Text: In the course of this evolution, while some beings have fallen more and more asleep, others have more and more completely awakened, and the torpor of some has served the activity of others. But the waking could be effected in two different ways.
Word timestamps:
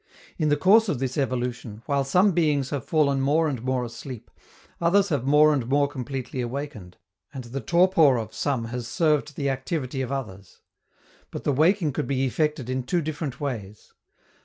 In 0.39 0.49
the 0.49 0.57
course 0.57 0.89
of 0.89 0.97
this 0.97 1.15
evolution, 1.15 1.83
while 1.85 2.03
some 2.03 2.31
beings 2.31 2.71
have 2.71 2.83
fallen 2.83 3.21
more 3.21 3.47
and 3.47 3.61
more 3.61 3.85
asleep, 3.85 4.31
others 4.81 5.09
have 5.09 5.25
more 5.27 5.53
and 5.53 5.67
more 5.69 5.87
completely 5.87 6.41
awakened, 6.41 6.97
and 7.31 7.43
the 7.43 7.61
torpor 7.61 8.17
of 8.17 8.33
some 8.33 8.65
has 8.73 8.87
served 8.87 9.35
the 9.35 9.47
activity 9.51 10.01
of 10.01 10.11
others. 10.11 10.61
But 11.29 11.43
the 11.43 11.53
waking 11.53 11.93
could 11.93 12.07
be 12.07 12.25
effected 12.25 12.67
in 12.67 12.81
two 12.81 13.03
different 13.03 13.39
ways. 13.39 13.93